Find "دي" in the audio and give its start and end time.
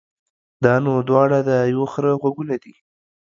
2.63-2.73